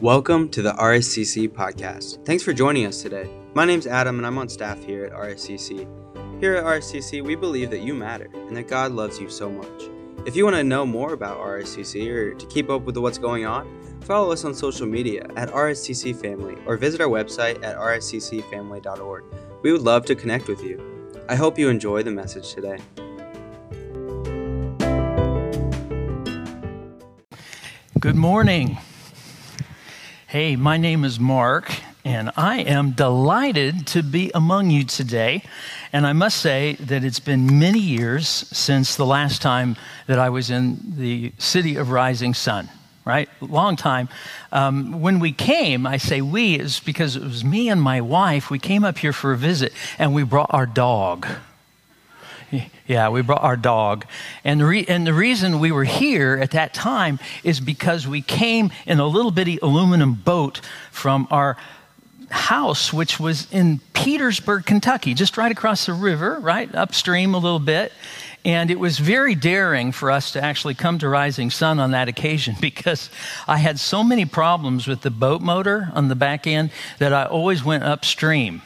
[0.00, 2.24] Welcome to the RSCC podcast.
[2.24, 3.28] Thanks for joining us today.
[3.52, 6.40] My name's Adam and I'm on staff here at RSCC.
[6.40, 9.90] Here at RSCC, we believe that you matter and that God loves you so much.
[10.24, 13.44] If you want to know more about RSCC or to keep up with what's going
[13.44, 19.24] on, follow us on social media at RSCC Family or visit our website at rsccfamily.org.
[19.62, 21.12] We would love to connect with you.
[21.28, 22.78] I hope you enjoy the message today.
[28.00, 28.78] Good morning.
[30.30, 31.72] Hey, my name is Mark,
[32.04, 35.42] and I am delighted to be among you today.
[35.92, 39.74] And I must say that it's been many years since the last time
[40.06, 42.68] that I was in the city of Rising Sun,
[43.04, 43.28] right?
[43.40, 44.08] Long time.
[44.52, 48.50] Um, when we came, I say we, is because it was me and my wife.
[48.50, 51.26] We came up here for a visit, and we brought our dog.
[52.86, 54.04] Yeah, we brought our dog.
[54.42, 58.20] And the, re- and the reason we were here at that time is because we
[58.20, 61.56] came in a little bitty aluminum boat from our
[62.30, 67.60] house, which was in Petersburg, Kentucky, just right across the river, right upstream a little
[67.60, 67.92] bit.
[68.44, 72.08] And it was very daring for us to actually come to Rising Sun on that
[72.08, 73.10] occasion because
[73.46, 77.24] I had so many problems with the boat motor on the back end that I
[77.26, 78.62] always went upstream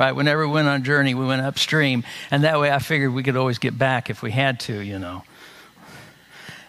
[0.00, 0.16] right?
[0.16, 2.04] Whenever we went on a journey, we went upstream.
[2.30, 4.98] And that way I figured we could always get back if we had to, you
[4.98, 5.22] know.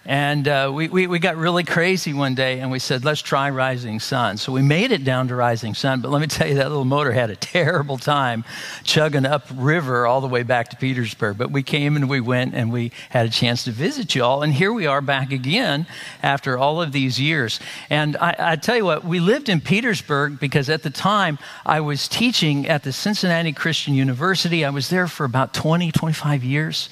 [0.04, 3.52] And uh, we, we, we, got really crazy one day and we said, let's try
[3.52, 4.38] Rising Sun.
[4.38, 6.02] So we made it down to Rising Sun.
[6.02, 8.44] But let me tell you, that little motor had a terrible time
[8.84, 11.38] chugging up river all the way back to Petersburg.
[11.38, 14.42] But we came and we went and we had a chance to visit you all.
[14.42, 15.86] And here we are back again
[16.24, 17.60] after all of these years.
[17.92, 21.80] And I, I tell you what, we lived in Petersburg because at the time I
[21.82, 24.66] was teaching at the Cincinnati Christian University.
[24.66, 26.90] I was there for about 20, 25 years.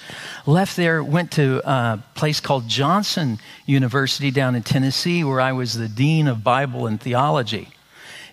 [0.50, 5.76] Left there, went to a place called Johnson University down in Tennessee, where I was
[5.76, 7.70] the Dean of Bible and Theology.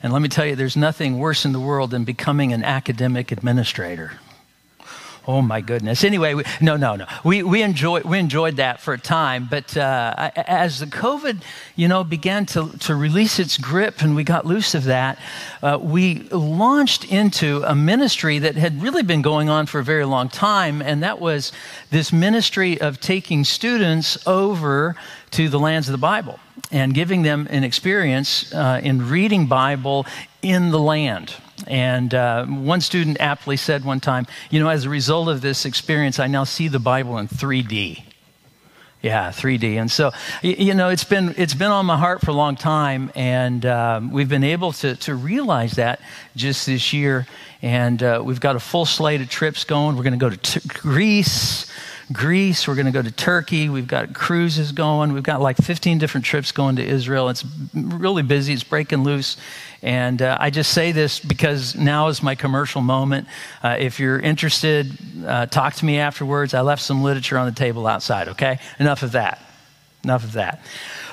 [0.02, 3.32] And let me tell you, there's nothing worse in the world than becoming an academic
[3.32, 4.12] administrator.
[5.28, 6.04] Oh my goodness.
[6.04, 7.06] Anyway, we, no, no, no.
[7.24, 9.48] We, we, enjoyed, we enjoyed that for a time.
[9.50, 11.42] But uh, as the COVID,
[11.74, 15.18] you know, began to, to release its grip and we got loose of that,
[15.62, 20.04] uh, we launched into a ministry that had really been going on for a very
[20.04, 20.80] long time.
[20.80, 21.50] And that was
[21.90, 24.94] this ministry of taking students over
[25.32, 26.38] to the lands of the Bible
[26.70, 30.06] and giving them an experience uh, in reading Bible
[30.40, 31.34] in the land.
[31.66, 35.64] And uh, one student aptly said one time, you know, as a result of this
[35.64, 38.02] experience, I now see the Bible in 3D.
[39.02, 39.76] Yeah, 3D.
[39.76, 40.10] And so,
[40.42, 44.10] you know, it's been, it's been on my heart for a long time, and um,
[44.10, 46.00] we've been able to, to realize that
[46.34, 47.26] just this year.
[47.62, 49.96] And uh, we've got a full slate of trips going.
[49.96, 51.70] We're going to go to t- Greece.
[52.12, 52.68] Greece.
[52.68, 53.68] We're going to go to Turkey.
[53.68, 55.12] We've got cruises going.
[55.12, 57.28] We've got like 15 different trips going to Israel.
[57.28, 57.44] It's
[57.74, 58.52] really busy.
[58.52, 59.36] It's breaking loose.
[59.82, 63.26] And uh, I just say this because now is my commercial moment.
[63.62, 64.96] Uh, if you're interested,
[65.26, 66.54] uh, talk to me afterwards.
[66.54, 68.60] I left some literature on the table outside, okay?
[68.78, 69.42] Enough of that.
[70.04, 70.62] Enough of that.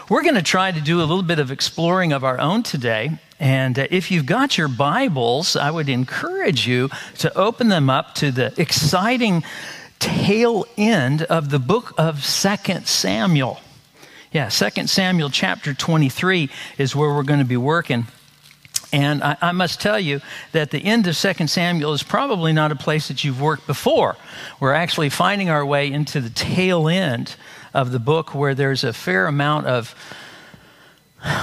[0.10, 3.18] We're going to try to do a little bit of exploring of our own today.
[3.40, 8.14] And uh, if you've got your Bibles, I would encourage you to open them up
[8.16, 9.44] to the exciting
[10.04, 13.62] tail end of the book of Second Samuel.
[14.34, 18.08] Yeah, Second Samuel chapter 23 is where we're going to be working.
[18.92, 20.20] And I, I, must tell you
[20.52, 24.18] that the end of 2 Samuel is probably not a place that you've worked before.
[24.60, 27.38] We're actually finding our way into the tail end
[27.74, 29.96] of the book where there's a fair amount of,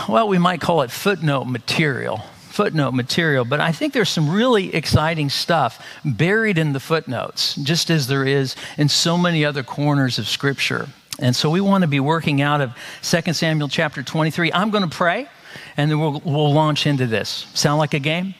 [0.06, 2.22] well, we might call it footnote material
[2.60, 7.88] footnote material, but I think there's some really exciting stuff buried in the footnotes, just
[7.88, 10.87] as there is in so many other corners of Scripture.
[11.19, 14.53] And so we want to be working out of 2 Samuel chapter 23.
[14.53, 15.26] I'm going to pray,
[15.78, 17.47] and then we'll, we'll launch into this.
[17.54, 18.34] Sound like a game?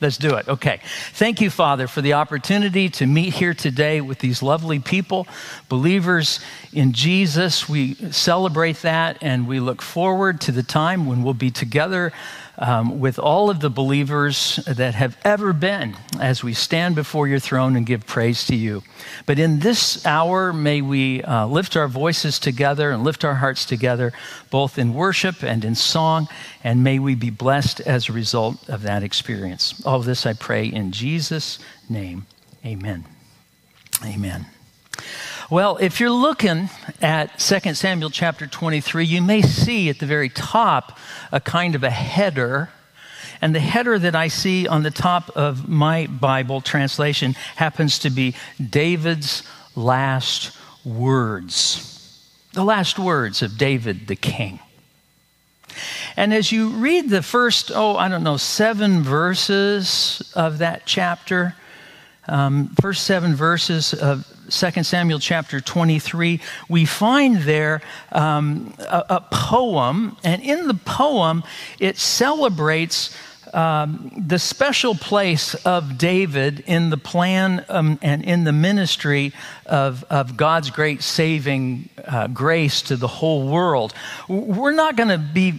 [0.00, 0.46] Let's do it.
[0.46, 0.80] Okay.
[1.14, 5.26] Thank you, Father, for the opportunity to meet here today with these lovely people,
[5.68, 6.38] believers
[6.72, 7.68] in Jesus.
[7.68, 12.12] We celebrate that and we look forward to the time when we'll be together
[12.58, 17.38] um, with all of the believers that have ever been as we stand before your
[17.38, 18.82] throne and give praise to you.
[19.26, 23.64] But in this hour, may we uh, lift our voices together and lift our hearts
[23.64, 24.12] together,
[24.50, 26.28] both in worship and in song,
[26.64, 29.84] and may we be blessed as a result of that experience.
[29.84, 32.26] All this I pray in Jesus' name.
[32.64, 33.04] Amen.
[34.04, 34.46] Amen.
[35.48, 36.70] Well, if you're looking
[37.00, 40.98] at 2 Samuel chapter 23, you may see at the very top
[41.30, 42.70] a kind of a header.
[43.40, 48.10] And the header that I see on the top of my Bible translation happens to
[48.10, 49.44] be David's
[49.76, 50.50] last
[50.84, 52.20] words.
[52.54, 54.58] The last words of David the king.
[56.16, 61.54] And as you read the first, oh, I don't know, seven verses of that chapter,
[62.28, 67.82] um, first seven verses of 2 Samuel chapter 23, we find there
[68.12, 71.42] um, a, a, poem, and in the poem,
[71.80, 73.16] it celebrates
[73.52, 79.32] um, the special place of David in the plan um, and in the ministry
[79.64, 83.94] of, of God's great saving uh, grace to the whole world.
[84.28, 85.52] We're not going to be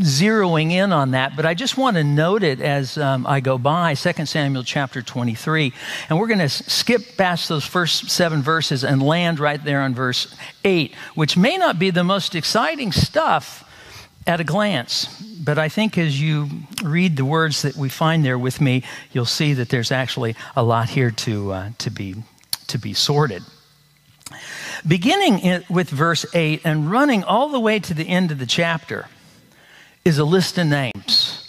[0.00, 3.58] zeroing in on that, but I just want to note it as um, I go
[3.58, 5.72] by 2 Samuel chapter 23.
[6.08, 9.94] And we're going to skip past those first seven verses and land right there on
[9.94, 10.34] verse
[10.64, 13.68] 8, which may not be the most exciting stuff
[14.26, 15.06] at a glance.
[15.42, 16.48] But I think as you
[16.82, 18.82] read the words that we find there with me,
[19.12, 22.16] you'll see that there's actually a lot here to, uh, to, be,
[22.68, 23.42] to be sorted.
[24.86, 29.06] Beginning with verse 8 and running all the way to the end of the chapter
[30.04, 31.40] is a list of names.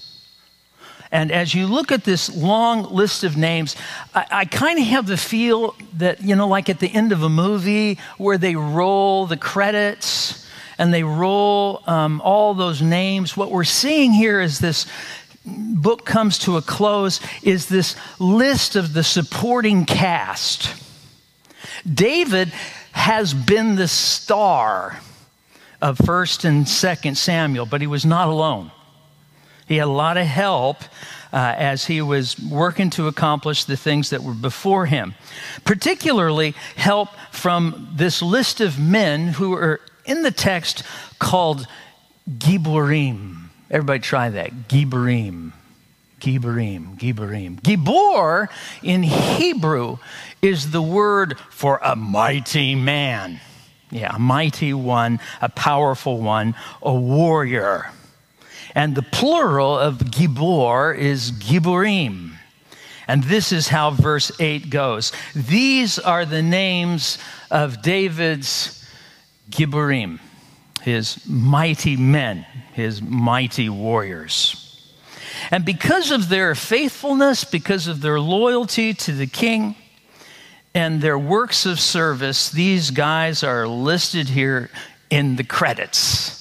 [1.12, 3.75] And as you look at this long list of names,
[4.13, 7.24] I, I kind of have the feel that, you know, like at the end of
[7.24, 10.46] a movie where they roll the credits
[10.78, 13.38] and they roll um, all those names.
[13.38, 14.88] What we're seeing here is this
[15.46, 20.74] book comes to a close is this list of the supporting cast.
[21.92, 22.50] David
[22.92, 25.00] has been the star
[25.86, 28.72] of 1st and 2nd Samuel, but he was not alone.
[29.68, 30.82] He had a lot of help
[31.32, 35.14] uh, as he was working to accomplish the things that were before him.
[35.64, 40.82] Particularly, help from this list of men who are in the text
[41.20, 41.68] called
[42.28, 43.50] Giborim.
[43.70, 44.68] Everybody try that.
[44.68, 45.52] Giborim.
[46.20, 47.62] Giborim, Giborim.
[47.62, 48.48] Gibor
[48.82, 49.98] in Hebrew
[50.42, 53.40] is the word for a mighty man.
[53.95, 57.92] Yeah, a mighty one, a powerful one, a warrior.
[58.75, 62.33] And the plural of Gibor is Giborim.
[63.07, 65.13] And this is how verse 8 goes.
[65.33, 67.19] These are the names
[67.50, 68.86] of David's
[69.50, 70.19] Giborim,
[70.81, 74.91] his mighty men, his mighty warriors.
[75.51, 79.77] And because of their faithfulness, because of their loyalty to the king,
[80.75, 84.69] and their works of service, these guys are listed here
[85.10, 86.36] in the credits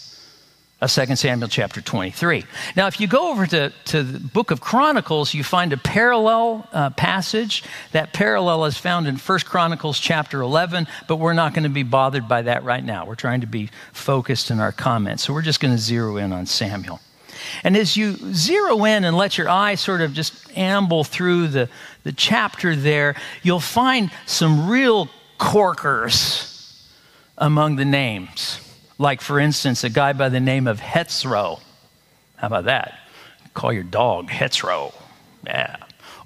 [0.82, 2.44] of 2 Samuel chapter 23.
[2.76, 6.68] Now, if you go over to, to the book of Chronicles, you find a parallel
[6.72, 7.62] uh, passage.
[7.92, 11.84] That parallel is found in 1 Chronicles chapter 11, but we're not going to be
[11.84, 13.06] bothered by that right now.
[13.06, 15.22] We're trying to be focused in our comments.
[15.22, 17.00] So we're just going to zero in on Samuel.
[17.62, 21.68] And as you zero in and let your eye sort of just amble through the,
[22.02, 25.08] the chapter there, you'll find some real
[25.38, 26.86] corkers
[27.38, 28.60] among the names.
[28.98, 31.60] Like, for instance, a guy by the name of Hetzro.
[32.36, 32.98] How about that?
[33.52, 34.94] Call your dog Hetzro.
[35.46, 35.76] Yeah.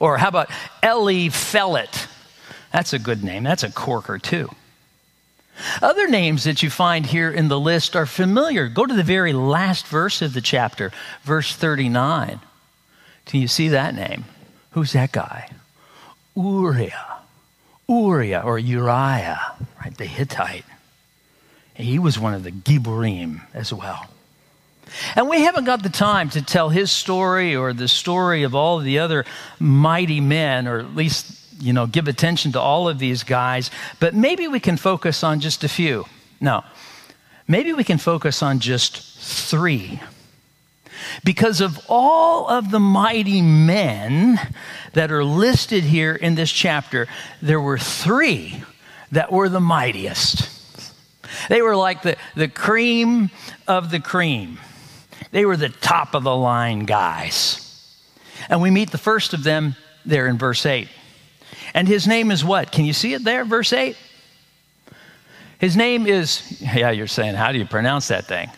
[0.01, 0.51] Or how about
[0.83, 2.09] Eliphelet?
[2.73, 3.43] That's a good name.
[3.43, 4.51] That's a corker, too.
[5.83, 8.69] Other names that you find here in the list are familiar.
[8.69, 12.41] Go to the very last verse of the chapter, verse 39.
[13.27, 14.25] Do you see that name?
[14.73, 15.51] Who's that guy?
[16.37, 17.19] Uriah.
[17.89, 19.97] Uriah or Uriah, right?
[19.97, 20.65] The Hittite.
[21.75, 24.07] He was one of the Giborim as well.
[25.15, 28.79] And we haven't got the time to tell his story or the story of all
[28.79, 29.25] the other
[29.59, 34.15] mighty men, or at least, you know, give attention to all of these guys, but
[34.15, 36.07] maybe we can focus on just a few.
[36.41, 36.65] No,
[37.47, 39.19] maybe we can focus on just
[39.51, 40.01] three.
[41.25, 44.39] Because of all of the mighty men
[44.95, 47.07] that are listed here in this chapter,
[47.41, 48.63] there were three
[49.13, 50.51] that were the mightiest.
[51.49, 53.31] They were like the, the cream
[53.67, 54.59] of the cream.
[55.31, 57.65] They were the top of the line guys.
[58.49, 60.89] And we meet the first of them there in verse 8.
[61.75, 62.73] And his name is what?
[62.73, 63.97] Can you see it there, verse 8?
[65.59, 68.51] His name is, yeah, you're saying, how do you pronounce that thing?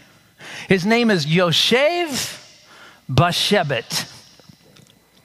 [0.68, 2.38] His name is Yoshev
[3.10, 4.06] Bashebet.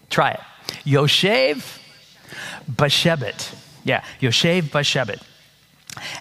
[0.10, 0.40] Try it.
[0.86, 1.80] Yoshev
[2.72, 3.54] Bashebet.
[3.84, 5.22] Yeah, Yoshev Bashebet.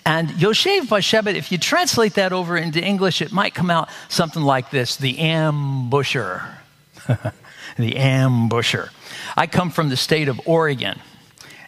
[0.05, 4.43] And Yoshev Vashebet, if you translate that over into English, it might come out something
[4.43, 6.47] like this the ambusher.
[7.07, 8.91] the ambusher.
[9.37, 11.01] I come from the state of Oregon.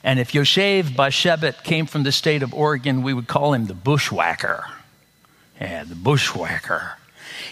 [0.07, 3.75] And if Yoshev Bashebet came from the state of Oregon, we would call him the
[3.75, 4.65] bushwhacker.
[5.61, 6.97] Yeah, the bushwhacker.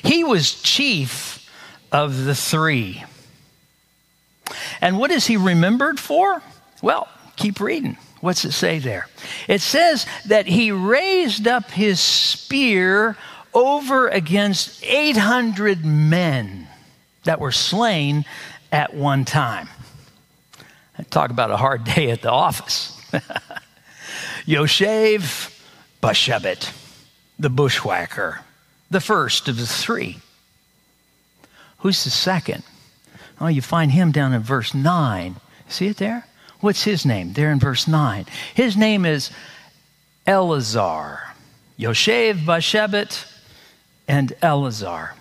[0.05, 1.51] He was chief
[1.91, 3.03] of the three.
[4.81, 6.43] And what is he remembered for?
[6.81, 7.99] Well, keep reading.
[8.21, 9.09] What's it say there?
[9.49, 13.17] It says that he raised up his spear
[13.53, 16.69] over against 800 men.
[17.25, 18.25] that were slain
[18.71, 19.69] at one time.
[21.11, 23.01] Talk about a hard day at the office.
[24.47, 25.51] Yoshev
[26.03, 26.73] Bashevet,
[27.39, 28.41] the bushwhacker,
[28.91, 30.19] the first of the three.
[31.79, 32.63] Who's the second?
[33.41, 35.37] Oh, you find him down in verse 9.
[35.69, 36.27] See it there?
[36.61, 37.33] What's his name?
[37.33, 38.27] There in verse 9.
[38.55, 39.31] His name is
[40.27, 41.21] Elazar.
[41.79, 43.31] Yoshev Bashevet
[44.07, 45.15] and Eleazar.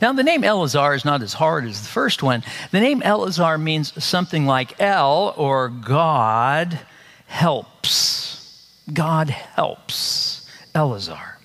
[0.00, 2.42] Now, the name Elazar is not as hard as the first one.
[2.70, 6.78] The name Elazar means something like El or God
[7.26, 8.70] helps.
[8.92, 10.48] God helps.
[10.74, 11.36] Elazar.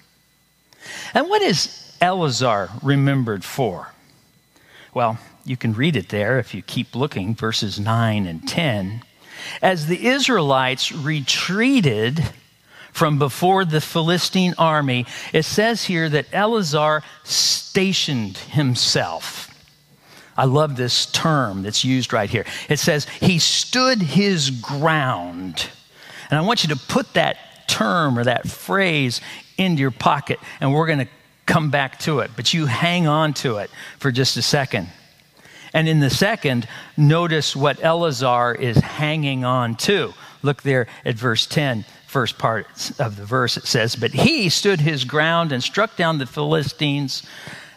[1.14, 3.94] And what is Elazar remembered for?
[4.94, 9.04] Well, you can read it there if you keep looking, verses 9 and 10.
[9.62, 12.24] As the Israelites retreated
[13.00, 19.50] from before the Philistine army, it says here that Eleazar stationed himself.
[20.36, 22.44] I love this term that's used right here.
[22.68, 25.70] It says, he stood his ground.
[26.30, 27.38] And I want you to put that
[27.70, 29.22] term or that phrase
[29.58, 31.10] into your pocket, and we're going to
[31.46, 32.32] come back to it.
[32.36, 34.90] But you hang on to it for just a second.
[35.74, 40.14] And in the second, notice what Eleazar is hanging on to.
[40.44, 42.66] Look there at verse 10 first part
[43.00, 47.22] of the verse, it says, But he stood his ground and struck down the Philistines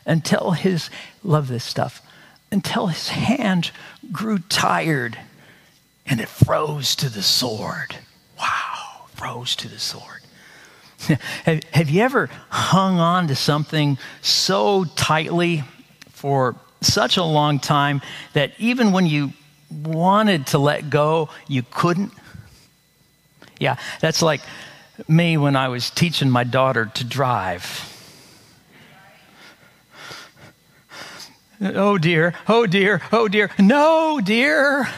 [0.07, 0.89] until his,
[1.23, 2.01] love this stuff,
[2.51, 3.71] until his hand
[4.11, 5.19] grew tired
[6.07, 7.97] and it froze to the sword.
[8.39, 10.23] Wow, froze to the sword.
[11.45, 15.63] have, have you ever hung on to something so tightly
[16.09, 18.01] for such a long time
[18.33, 19.35] that even when you
[19.71, 22.13] wanted to let go, you couldn't?
[23.59, 24.41] Yeah, that's like
[25.09, 27.89] me when I was teaching my daughter to drive.
[31.61, 34.89] Oh dear, oh dear, oh dear, no dear.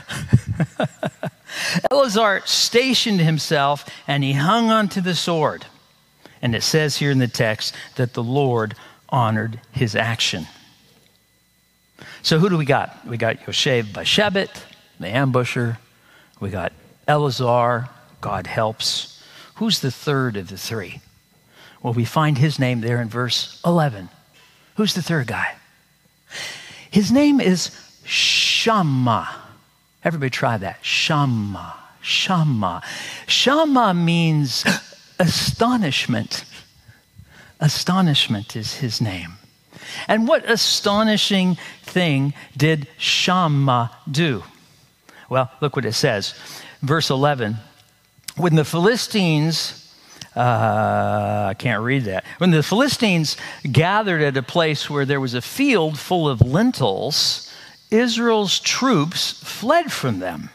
[1.91, 5.67] Eleazar stationed himself and he hung onto the sword.
[6.41, 8.75] And it says here in the text that the Lord
[9.09, 10.47] honored his action.
[12.23, 13.07] So who do we got?
[13.07, 14.63] We got Yoshev Bashevet,
[14.99, 15.77] the ambusher.
[16.41, 16.73] We got
[17.07, 17.89] Eleazar,
[18.25, 19.23] God helps.
[19.57, 21.03] Who's the third of the three?
[21.83, 24.09] Well, we find his name there in verse 11.
[24.77, 25.57] Who's the third guy?
[26.91, 27.71] His name is
[28.07, 29.29] Shammah.
[30.03, 30.79] Everybody try that.
[30.83, 31.75] Shammah.
[32.01, 32.81] Shammah.
[33.27, 34.65] Shammah means
[35.19, 36.47] astonishment.
[37.61, 39.35] Astonishment is his name.
[40.09, 44.45] And what astonishing thing did Shammah do?
[45.29, 46.35] Well, look what it says.
[46.81, 47.59] Verse 11
[48.37, 49.95] when the Philistines,
[50.37, 53.37] uh, I can't read that, when the Philistines
[53.71, 57.53] gathered at a place where there was a field full of lentils,
[57.91, 60.51] Israel's troops fled from them.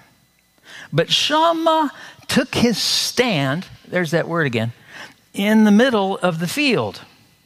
[0.91, 1.91] But Shammah
[2.27, 4.73] took his stand, there's that word again,
[5.33, 7.01] in the middle of the field.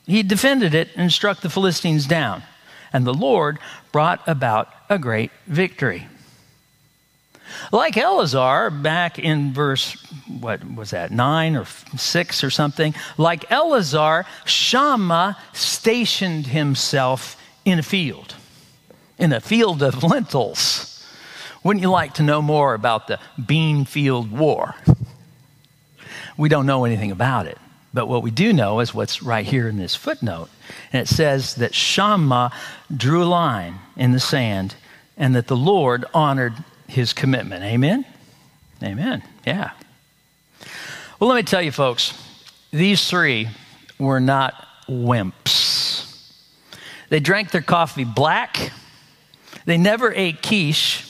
[0.06, 2.44] He defended it and struck the Philistines down.
[2.92, 3.60] And the Lord
[3.92, 6.08] brought about a great victory.
[7.72, 9.94] Like Eleazar, back in verse,
[10.28, 11.66] what was that, nine or
[11.98, 18.36] six or something, like Eleazar, Shammah stationed himself in a field,
[19.18, 20.90] in a field of lentils.
[21.64, 24.76] Wouldn't you like to know more about the bean field war?
[26.38, 27.58] We don't know anything about it.
[27.94, 30.50] But what we do know is what's right here in this footnote.
[30.92, 32.52] And it says that Shammah
[32.96, 34.76] drew a line in the sand
[35.16, 36.56] and that the Lord honored
[36.88, 37.64] his commitment.
[37.64, 38.06] Amen?
[38.82, 39.24] Amen.
[39.46, 39.72] Yeah.
[41.20, 42.14] Well, let me tell you, folks,
[42.72, 43.48] these three
[44.00, 46.32] were not wimps.
[47.10, 48.72] They drank their coffee black,
[49.66, 51.10] they never ate quiche.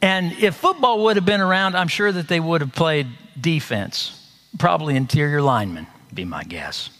[0.00, 3.08] And if football would have been around, I'm sure that they would have played
[3.40, 6.90] defense, probably interior lineman, be my guess.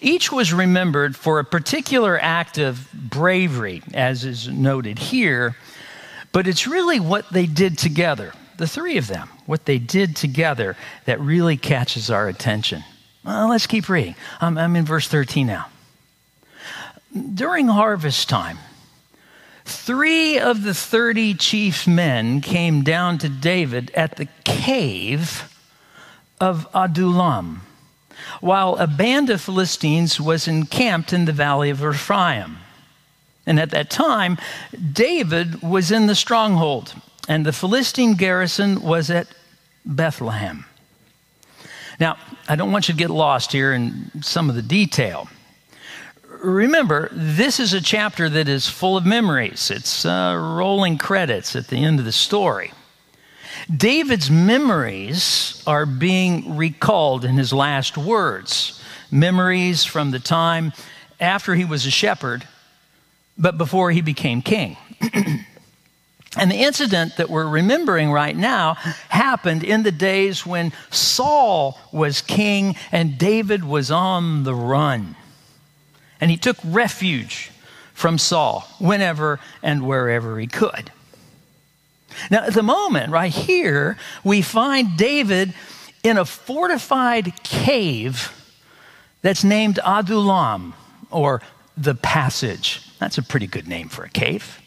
[0.00, 5.56] Each was remembered for a particular act of bravery, as is noted here,
[6.38, 10.76] but it's really what they did together, the three of them, what they did together
[11.04, 12.84] that really catches our attention.
[13.24, 14.14] Well, let's keep reading.
[14.40, 15.66] I'm, I'm in verse 13 now.
[17.34, 18.58] During harvest time,
[19.64, 25.52] three of the 30 chief men came down to David at the cave
[26.40, 27.62] of Adullam,
[28.40, 32.58] while a band of Philistines was encamped in the valley of Rephaim.
[33.48, 34.36] And at that time,
[34.92, 36.94] David was in the stronghold,
[37.28, 39.26] and the Philistine garrison was at
[39.86, 40.66] Bethlehem.
[41.98, 45.28] Now, I don't want you to get lost here in some of the detail.
[46.28, 49.70] remember, this is a chapter that is full of memories.
[49.70, 52.72] It's uh, rolling credits at the end of the story.
[53.74, 58.74] David's memories are being recalled in his last words
[59.10, 60.70] memories from the time
[61.18, 62.46] after he was a shepherd,
[63.38, 64.76] but before he became king.
[66.36, 68.74] and the incident that we're remembering right now
[69.08, 75.16] happened in the days when Saul was king and David was on the run.
[76.20, 77.52] And he took refuge
[77.94, 80.90] from Saul whenever and wherever he could.
[82.30, 85.54] Now, at the moment, right here, we find David
[86.02, 88.32] in a fortified cave
[89.22, 90.74] that's named Adullam,
[91.10, 91.42] or
[91.76, 92.87] the Passage.
[92.98, 94.60] That's a pretty good name for a cave.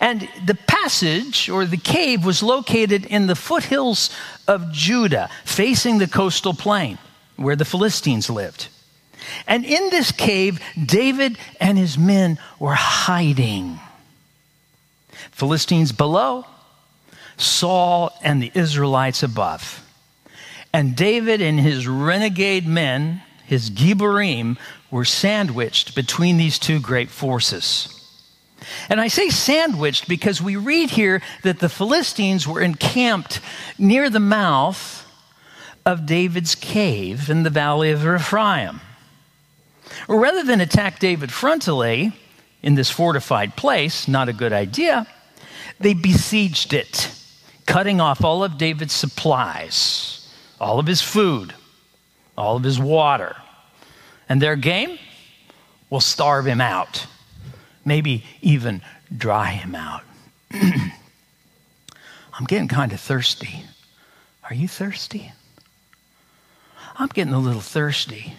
[0.00, 4.10] And the passage or the cave was located in the foothills
[4.46, 6.98] of Judah, facing the coastal plain
[7.36, 8.68] where the Philistines lived.
[9.46, 13.80] And in this cave, David and his men were hiding.
[15.32, 16.44] Philistines below,
[17.36, 19.80] Saul and the Israelites above.
[20.72, 24.58] And David and his renegade men, his Giborim,
[24.94, 27.88] were sandwiched between these two great forces.
[28.88, 33.40] And I say sandwiched because we read here that the Philistines were encamped
[33.76, 35.04] near the mouth
[35.84, 38.80] of David's cave in the valley of Rephaim.
[40.06, 42.12] Rather than attack David frontally
[42.62, 45.08] in this fortified place, not a good idea,
[45.80, 47.12] they besieged it,
[47.66, 51.52] cutting off all of David's supplies, all of his food,
[52.38, 53.34] all of his water.
[54.28, 54.98] And their game
[55.90, 57.06] will starve him out,
[57.84, 58.82] maybe even
[59.16, 60.02] dry him out.
[60.52, 63.64] I'm getting kind of thirsty.
[64.48, 65.32] Are you thirsty?
[66.96, 68.34] I'm getting a little thirsty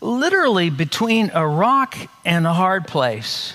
[0.00, 3.54] literally between a rock and a hard place.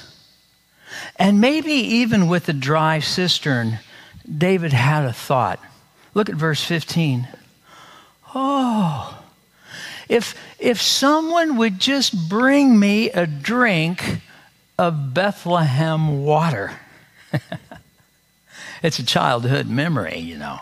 [1.17, 3.79] And maybe even with a dry cistern,
[4.37, 5.59] David had a thought.
[6.13, 7.27] Look at verse 15.
[8.33, 9.14] Oh,
[10.09, 14.21] if, if someone would just bring me a drink
[14.77, 16.71] of Bethlehem water.
[18.83, 20.59] it's a childhood memory, you know.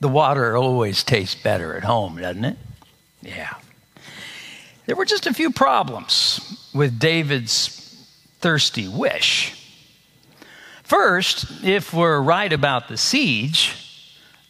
[0.00, 2.56] The water always tastes better at home, doesn't it?
[3.22, 3.54] Yeah.
[4.86, 7.78] There were just a few problems with David's
[8.40, 9.58] thirsty wish.
[10.82, 13.74] First, if we're right about the siege,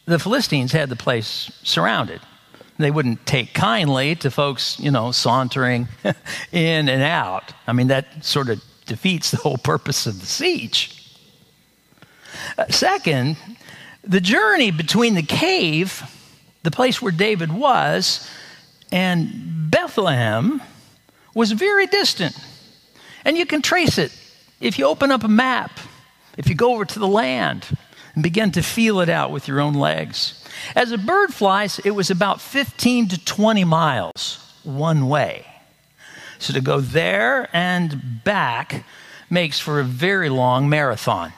[0.06, 2.20] the Philistines had the place surrounded.
[2.82, 5.88] They wouldn't take kindly to folks, you know, sauntering
[6.52, 7.52] in and out.
[7.66, 10.98] I mean, that sort of defeats the whole purpose of the siege.
[12.58, 13.36] Uh, second,
[14.04, 16.02] the journey between the cave,
[16.62, 18.28] the place where David was,
[18.90, 20.60] and Bethlehem
[21.34, 22.36] was very distant.
[23.24, 24.12] And you can trace it
[24.60, 25.78] if you open up a map,
[26.36, 27.66] if you go over to the land
[28.14, 30.41] and begin to feel it out with your own legs.
[30.74, 35.46] As a bird flies, it was about 15 to 20 miles one way.
[36.38, 38.84] So to go there and back
[39.30, 41.32] makes for a very long marathon.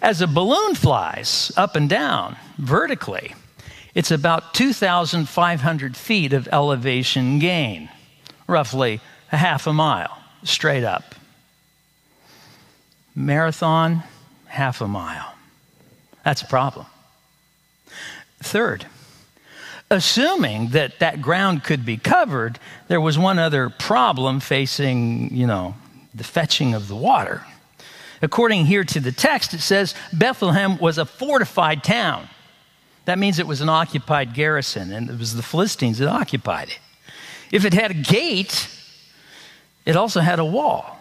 [0.00, 3.34] As a balloon flies up and down vertically,
[3.94, 7.88] it's about 2,500 feet of elevation gain,
[8.46, 11.14] roughly a half a mile straight up.
[13.14, 14.02] Marathon,
[14.46, 15.34] half a mile.
[16.24, 16.86] That's a problem.
[18.40, 18.86] Third,
[19.90, 25.74] assuming that that ground could be covered, there was one other problem facing, you know,
[26.14, 27.44] the fetching of the water.
[28.20, 32.28] According here to the text, it says Bethlehem was a fortified town.
[33.04, 36.78] That means it was an occupied garrison, and it was the Philistines that occupied it.
[37.50, 38.68] If it had a gate,
[39.84, 41.00] it also had a wall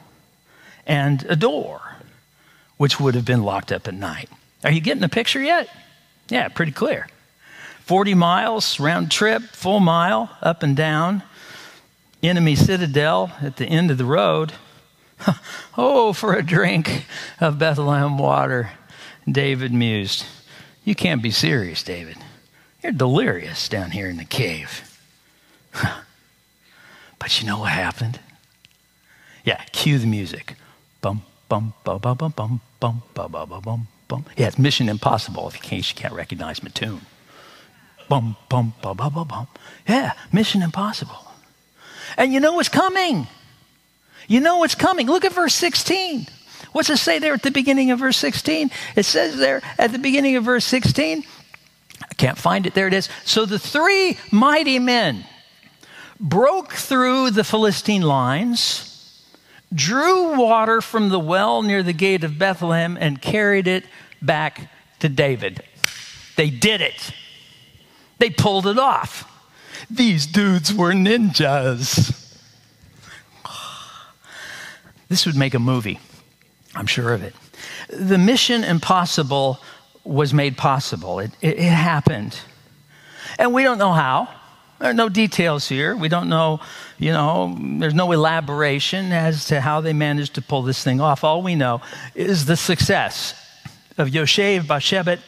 [0.88, 1.80] and a door,
[2.78, 4.30] which would have been locked up at night.
[4.64, 5.70] Are you getting the picture yet?
[6.32, 7.08] Yeah, pretty clear.
[7.82, 11.24] 40 miles round trip, full mile up and down.
[12.24, 14.54] Enemy citadel at the end of the road.
[15.78, 17.06] oh, for a drink
[17.42, 18.72] of Bethlehem water,
[19.30, 20.26] David mused.
[20.86, 22.18] You can't be serious, David.
[22.82, 24.98] You're delirious down here in the cave.
[27.20, 28.22] but you know what happened?
[29.44, 30.56] Yeah, cue the music.
[31.02, 34.26] Bum, bum, bum, bum, bum, bum, bum, bum, bum, bum, bum.
[34.36, 37.02] Yeah, it's Mission Impossible in case you can't recognize my tune.
[38.10, 39.48] Bum, bum, bum, bum, bum, bum.
[39.88, 41.32] Yeah, Mission Impossible.
[42.18, 43.28] And you know what's coming.
[44.28, 45.08] You know what's coming.
[45.08, 46.28] Look at verse 16.
[46.74, 48.70] What's it say there at the beginning of verse 16?
[48.96, 51.24] It says there at the beginning of verse 16,
[52.10, 52.74] I can't find it.
[52.74, 53.10] There it is.
[53.24, 55.26] So the three mighty men
[56.20, 59.24] broke through the Philistine lines,
[59.74, 63.86] drew water from the well near the gate of Bethlehem, and carried it
[64.22, 65.64] back to David.
[66.36, 67.12] They did it.
[68.20, 69.28] They pulled it off.
[69.90, 72.18] These dudes were ninjas.
[75.10, 76.00] This would make a movie.
[76.76, 77.36] I'm sure of it.
[77.90, 79.60] The mission impossible
[80.04, 81.20] was made possible.
[81.20, 82.40] It, it, it happened.
[83.38, 84.30] And we don't know how.
[84.80, 85.96] There are no details here.
[85.96, 86.60] We don't know,
[86.98, 91.24] you know, there's no elaboration as to how they managed to pull this thing off.
[91.24, 91.82] All we know
[92.16, 93.36] is the success
[93.98, 95.20] of Yoshev, Bashebet,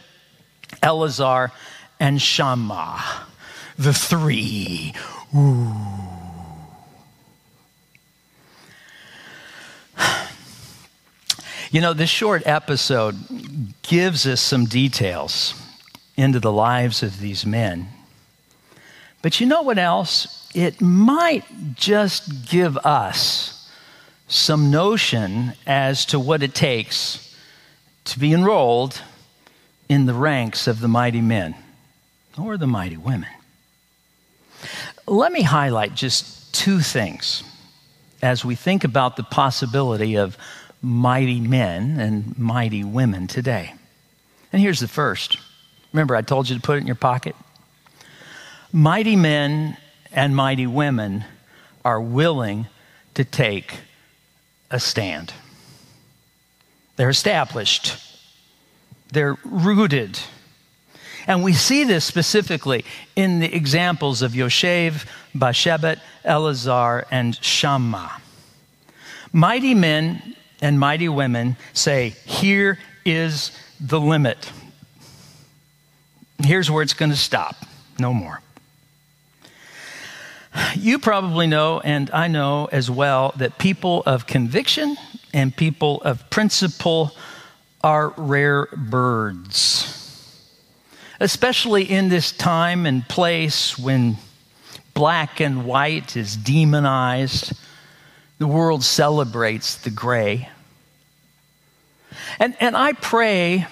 [0.82, 1.52] Elazar,
[2.00, 3.02] and Shammah.
[3.78, 4.94] The three.
[5.36, 5.74] Ooh.
[11.72, 13.16] You know, this short episode
[13.82, 15.56] gives us some details
[16.16, 17.88] into the lives of these men.
[19.24, 20.52] But you know what else?
[20.54, 23.68] It might just give us
[24.28, 27.23] some notion as to what it takes
[28.06, 29.02] to be enrolled
[29.90, 31.56] in the ranks of the mighty men
[32.38, 33.30] or the mighty women.
[35.06, 37.44] Let me highlight just two things
[38.22, 40.38] as we think about the possibility of
[40.82, 43.74] mighty men and mighty women today.
[44.52, 45.38] And here's the first.
[45.92, 47.36] Remember, I told you to put it in your pocket?
[48.72, 49.78] Mighty men
[50.12, 51.26] and mighty women
[51.84, 52.68] are willing
[53.14, 53.76] to take
[54.72, 55.34] a stand.
[56.96, 57.98] They're established,
[59.12, 60.20] they're rooted.
[61.26, 62.84] And we see this specifically
[63.16, 68.22] in the examples of Yoshev, Bashebet, Elazar, and Shammah.
[69.32, 74.52] Mighty men and mighty women say, Here is the limit.
[76.44, 77.56] Here's where it's going to stop.
[78.00, 78.42] No more.
[80.76, 84.98] You probably know, and I know as well, that people of conviction
[85.34, 87.12] and people of principle
[87.84, 89.90] are rare birds.
[91.20, 94.18] Especially in this time and place when
[94.94, 97.54] black and white is demonized,
[98.38, 100.50] the world celebrates the gray.
[102.40, 103.68] And, and I pray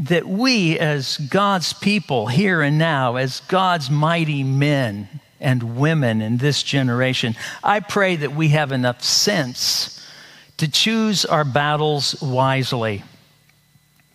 [0.00, 5.08] that we, as God's people here and now, as God's mighty men
[5.40, 9.95] and women in this generation, I pray that we have enough sense
[10.58, 13.02] to choose our battles wisely.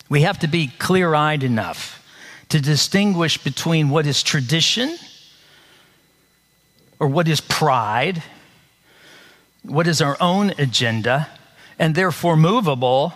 [0.09, 2.03] We have to be clear eyed enough
[2.49, 4.97] to distinguish between what is tradition
[6.99, 8.21] or what is pride,
[9.63, 11.29] what is our own agenda,
[11.79, 13.13] and therefore movable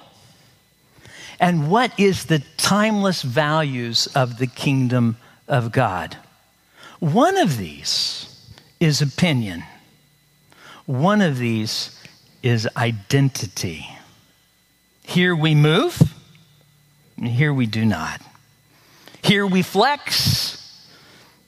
[1.39, 6.17] and what is the timeless values of the kingdom of God?
[6.99, 9.63] One of these is opinion.
[10.85, 11.94] One of these
[12.45, 13.87] is identity.
[15.01, 15.99] Here we move,
[17.17, 18.21] here we do not.
[19.23, 20.87] Here we flex,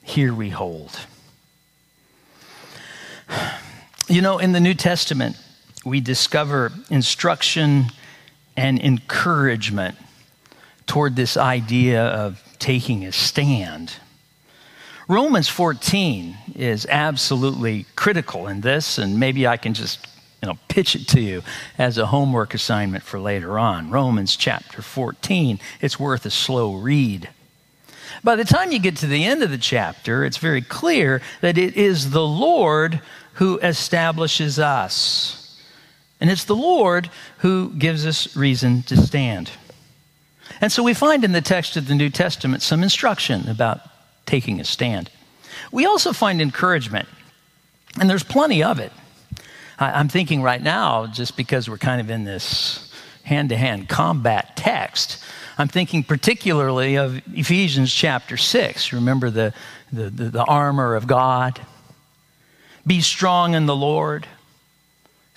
[0.02, 1.00] here we hold.
[4.08, 5.38] You know, in the New Testament,
[5.86, 7.92] we discover instruction
[8.56, 9.98] and encouragement
[10.88, 13.94] toward this idea of taking a stand.
[15.08, 20.08] Romans 14 is absolutely critical in this, and maybe I can just
[20.42, 21.44] you know, pitch it to you
[21.78, 23.90] as a homework assignment for later on.
[23.90, 27.30] Romans chapter 14, it's worth a slow read.
[28.24, 31.58] By the time you get to the end of the chapter, it's very clear that
[31.58, 33.02] it is the Lord
[33.34, 35.60] who establishes us.
[36.20, 39.52] And it's the Lord who gives us reason to stand.
[40.62, 43.82] And so we find in the text of the New Testament some instruction about
[44.26, 45.10] taking a stand.
[45.72, 47.08] We also find encouragement,
[48.00, 48.92] and there's plenty of it.
[49.80, 52.92] I'm thinking right now, just because we're kind of in this
[53.24, 55.24] hand to hand combat text,
[55.58, 58.94] I'm thinking particularly of Ephesians chapter 6.
[58.94, 59.54] Remember the,
[59.92, 61.60] the, the, the armor of God?
[62.86, 64.28] Be strong in the Lord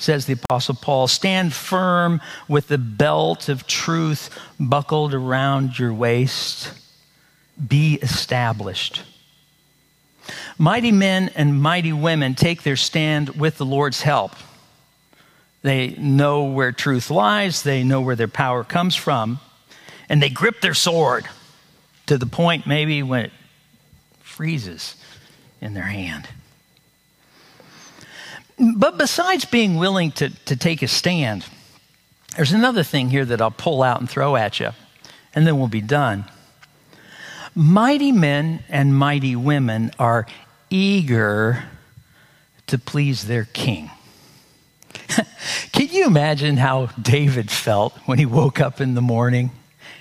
[0.01, 6.73] says the Apostle Paul, stand firm with the belt of truth buckled around your waist.
[7.69, 9.03] Be established.
[10.59, 14.33] Mighty men and mighty women take their stand with the Lord's help.
[15.63, 19.41] They know where truth lies, they know where their power comes from,
[20.09, 21.27] and they grip their sword
[22.07, 23.33] to the point maybe when it
[24.21, 24.97] freezes
[25.61, 26.29] in their hand.
[28.77, 31.47] But besides being willing to, to take a stand,
[32.37, 34.71] there's another thing here that I'll pull out and throw at you,
[35.35, 36.25] and then we'll be done.
[37.55, 40.27] Mighty men and mighty women are
[40.71, 41.65] eager
[42.69, 43.91] to please their king.
[45.73, 49.51] Can you imagine how David felt when he woke up in the morning?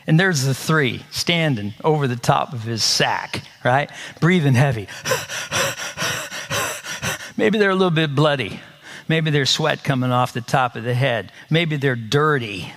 [0.05, 3.89] And there's the three standing over the top of his sack, right?
[4.19, 4.87] Breathing heavy.
[7.37, 8.59] Maybe they're a little bit bloody.
[9.07, 11.31] Maybe there's sweat coming off the top of the head.
[11.49, 12.73] Maybe they're dirty.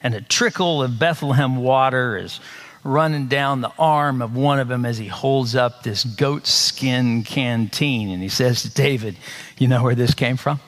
[0.00, 2.40] And a trickle of Bethlehem water is
[2.88, 7.22] running down the arm of one of them as he holds up this goat skin
[7.22, 8.10] canteen.
[8.10, 9.16] And he says to David,
[9.58, 10.60] You know where this came from?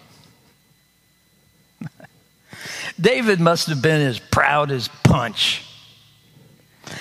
[3.00, 5.64] David must have been as proud as punch.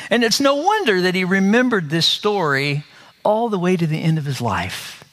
[0.09, 2.83] And it's no wonder that he remembered this story
[3.23, 5.03] all the way to the end of his life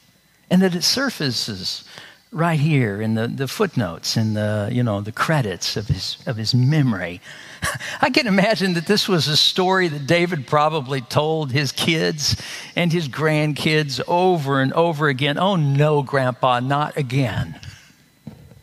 [0.50, 1.84] and that it surfaces
[2.32, 6.36] right here in the, the footnotes and the, you know, the credits of his, of
[6.36, 7.20] his memory.
[8.00, 12.40] I can imagine that this was a story that David probably told his kids
[12.74, 15.38] and his grandkids over and over again.
[15.38, 17.58] Oh, no, Grandpa, not again.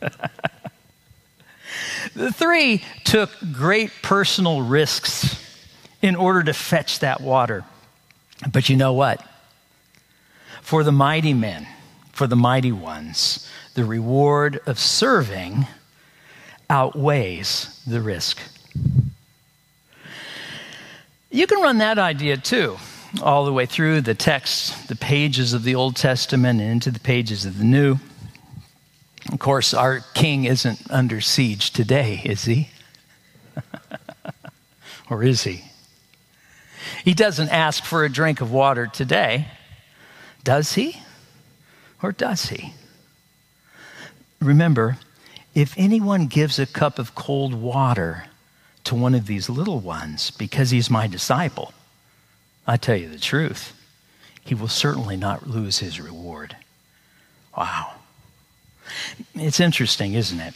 [2.14, 5.40] the three took great personal risks
[6.02, 7.64] in order to fetch that water.
[8.50, 9.24] But you know what?
[10.60, 11.66] For the mighty men,
[12.12, 15.66] for the mighty ones, the reward of serving
[16.70, 18.38] outweighs the risk.
[21.34, 22.78] You can run that idea too,
[23.20, 27.00] all the way through the text, the pages of the Old Testament, and into the
[27.00, 27.98] pages of the New.
[29.32, 32.68] Of course, our king isn't under siege today, is he?
[35.10, 35.64] or is he?
[37.02, 39.48] He doesn't ask for a drink of water today,
[40.44, 41.02] does he?
[42.00, 42.74] Or does he?
[44.40, 44.98] Remember,
[45.52, 48.26] if anyone gives a cup of cold water
[48.84, 51.72] to one of these little ones because he's my disciple,
[52.66, 53.72] I tell you the truth,
[54.42, 56.56] he will certainly not lose his reward.
[57.56, 57.94] Wow.
[59.34, 60.54] It's interesting, isn't it?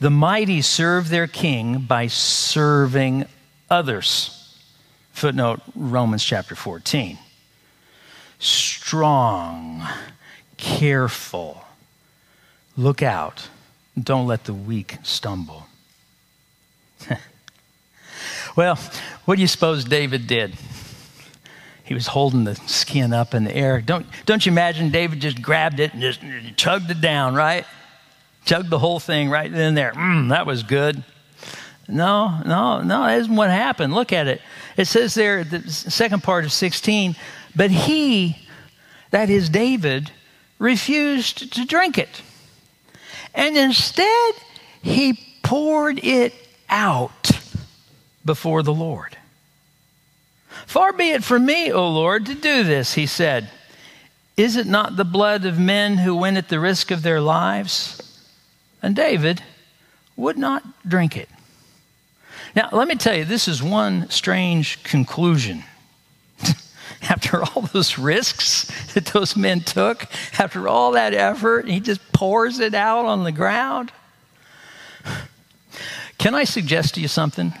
[0.00, 3.26] The mighty serve their king by serving
[3.68, 4.34] others.
[5.12, 7.18] Footnote Romans chapter 14.
[8.38, 9.82] Strong,
[10.56, 11.64] careful,
[12.78, 13.48] Look out.
[14.00, 15.66] Don't let the weak stumble.
[18.58, 18.76] well,
[19.24, 20.52] what do you suppose David did?
[21.84, 23.80] He was holding the skin up in the air.
[23.80, 26.20] Don't, don't you imagine David just grabbed it and just
[26.56, 27.64] chugged it down, right?
[28.46, 29.92] Chugged the whole thing right in there.
[29.92, 31.04] Mmm, that was good.
[31.86, 33.94] No, no, no, that isn't what happened.
[33.94, 34.40] Look at it.
[34.76, 37.14] It says there, the second part of 16,
[37.54, 38.38] but he,
[39.12, 40.10] that is David,
[40.58, 42.22] refused to drink it.
[43.36, 44.34] And instead,
[44.82, 46.34] he poured it
[46.68, 47.37] out
[48.28, 49.16] before the Lord.
[50.66, 53.48] Far be it from me, O Lord, to do this, he said.
[54.36, 58.20] Is it not the blood of men who went at the risk of their lives?
[58.82, 59.42] And David
[60.14, 61.30] would not drink it.
[62.54, 65.64] Now, let me tell you, this is one strange conclusion
[67.08, 70.04] after all those risks that those men took,
[70.38, 73.90] after all that effort, he just pours it out on the ground.
[76.18, 77.54] Can I suggest to you something?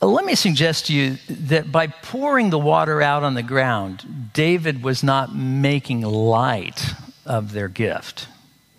[0.00, 4.30] Uh, let me suggest to you that by pouring the water out on the ground,
[4.32, 8.28] David was not making light of their gift.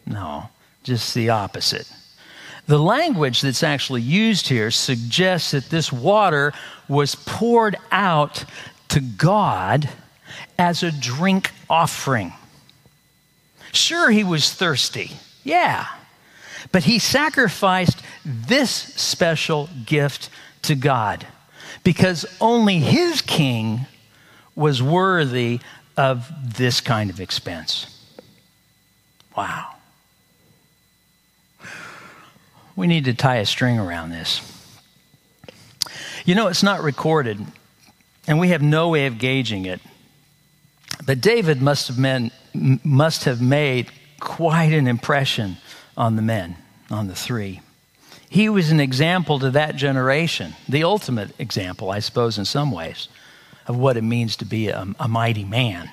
[0.06, 0.50] No,
[0.84, 1.92] just the opposite.
[2.68, 6.54] The language that's actually used here suggests that this water
[6.88, 8.44] was poured out
[8.90, 9.90] to God
[10.60, 12.34] as a drink offering.
[13.72, 15.12] Sure, he was thirsty.
[15.44, 15.88] Yeah.
[16.72, 20.30] But he sacrificed this special gift
[20.64, 21.26] to God
[21.84, 23.86] because only his king
[24.56, 25.60] was worthy
[25.96, 27.94] of this kind of expense.
[29.36, 29.76] Wow.
[32.76, 34.42] We need to tie a string around this.
[36.26, 37.40] You know, it's not recorded
[38.28, 39.80] and we have no way of gauging it.
[41.06, 42.32] But David must have,
[42.84, 45.58] must have made quite an impression
[45.96, 46.58] on the men,
[46.92, 47.62] on the three.
[48.30, 53.08] He was an example to that generation, the ultimate example, I suppose, in some ways,
[53.68, 55.90] of what it means to be a, a mighty man.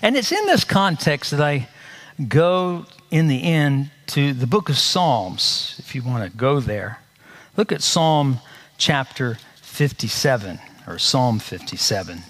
[0.00, 1.68] And it's in this context that I
[2.28, 7.00] go in the end to the book of Psalms, if you want to go there.
[7.56, 8.38] Look at Psalm
[8.78, 12.22] chapter 57 or Psalm 57.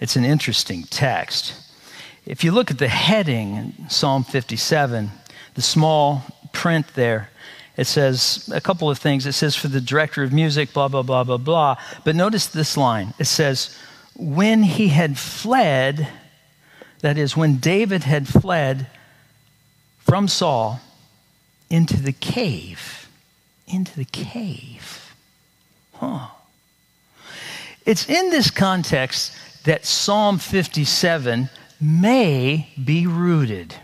[0.00, 1.54] It's an interesting text.
[2.24, 5.10] If you look at the heading in Psalm 57,
[5.58, 7.30] the small print there,
[7.76, 9.26] it says a couple of things.
[9.26, 11.76] It says for the director of music, blah, blah, blah, blah, blah.
[12.04, 13.76] But notice this line it says,
[14.14, 16.08] when he had fled
[17.00, 18.86] That is, when David had fled
[19.98, 20.80] from Saul
[21.68, 23.08] into the cave.
[23.66, 25.12] Into the cave.
[25.94, 26.28] Huh.
[27.84, 29.32] It's in this context
[29.64, 33.74] that Psalm 57 may be rooted.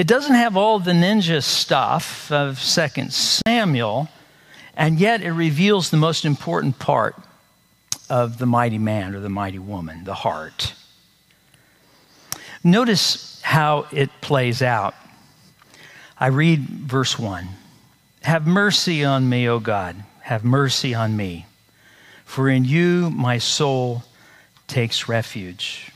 [0.00, 4.08] It doesn't have all the ninja stuff of 2 Samuel,
[4.74, 7.16] and yet it reveals the most important part
[8.08, 10.72] of the mighty man or the mighty woman, the heart.
[12.64, 14.94] Notice how it plays out.
[16.18, 17.46] I read verse 1
[18.22, 21.44] Have mercy on me, O God, have mercy on me,
[22.24, 24.04] for in you my soul
[24.66, 25.92] takes refuge.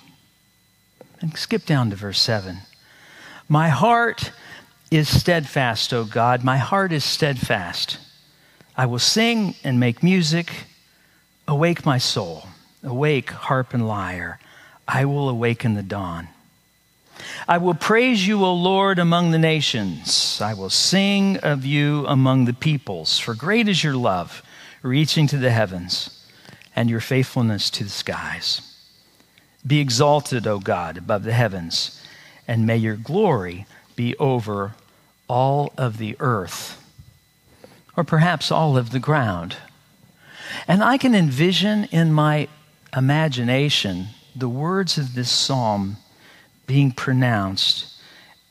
[1.22, 2.58] And skip down to verse 7.
[3.54, 4.32] My heart
[4.90, 7.98] is steadfast, O God, my heart is steadfast.
[8.76, 10.50] I will sing and make music.
[11.46, 12.48] Awake, my soul.
[12.82, 14.40] Awake, harp and lyre.
[14.88, 16.26] I will awaken the dawn.
[17.46, 20.40] I will praise you, O Lord, among the nations.
[20.42, 23.20] I will sing of you among the peoples.
[23.20, 24.42] For great is your love,
[24.82, 26.26] reaching to the heavens,
[26.74, 28.62] and your faithfulness to the skies.
[29.64, 32.00] Be exalted, O God, above the heavens,
[32.46, 34.74] and may your glory be over
[35.28, 36.82] all of the earth,
[37.96, 39.56] or perhaps all of the ground.
[40.68, 42.48] And I can envision in my
[42.96, 45.96] imagination the words of this psalm
[46.66, 47.86] being pronounced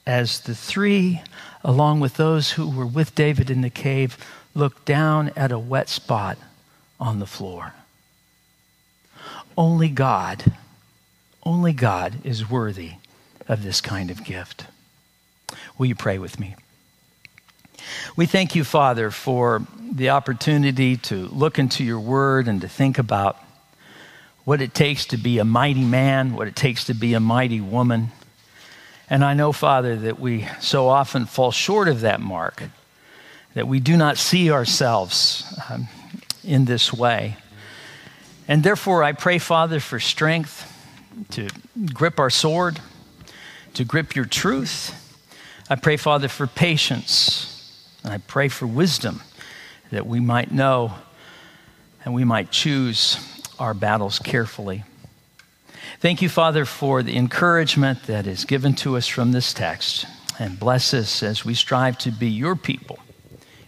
[0.06, 1.22] as the three,
[1.64, 4.18] along with those who were with David in the cave,
[4.54, 6.38] looked down at a wet spot
[7.00, 7.74] on the floor.
[9.58, 10.54] Only God,
[11.44, 12.94] only God is worthy
[13.54, 14.66] of this kind of gift.
[15.78, 16.56] Will you pray with me?
[18.16, 19.62] We thank you, Father, for
[19.92, 23.38] the opportunity to look into your word and to think about
[24.44, 27.62] what it takes to be a mighty man, what it takes to be a mighty
[27.62, 28.12] woman.
[29.10, 32.64] And I know, Father, that we so often fall short of that mark,
[33.54, 35.88] that we do not see ourselves um,
[36.44, 37.38] in this way.
[38.48, 40.70] And therefore, I pray, Father, for strength
[41.32, 41.48] to
[41.94, 42.80] grip our sword,
[43.74, 44.94] to grip your truth.
[45.70, 47.50] I pray, Father, for patience.
[48.04, 49.22] And I pray for wisdom
[49.92, 50.94] that we might know
[52.04, 53.18] and we might choose
[53.60, 54.84] our battles carefully.
[56.00, 60.06] Thank you, Father, for the encouragement that is given to us from this text.
[60.40, 63.00] And bless us as we strive to be your people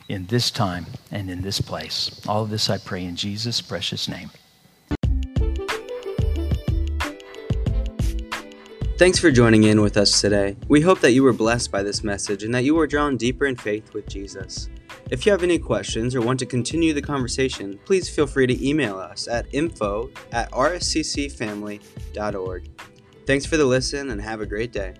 [0.10, 2.22] in this time and in this place.
[2.28, 4.32] All of this I pray in Jesus' precious name.
[8.98, 10.56] Thanks for joining in with us today.
[10.70, 13.46] We hope that you were blessed by this message and that you were drawn deeper
[13.46, 14.70] in faith with Jesus.
[15.12, 18.66] If you have any questions or want to continue the conversation, please feel free to
[18.66, 22.70] email us at info at rsccfamily.org.
[23.26, 24.94] Thanks for the listen and have a great day.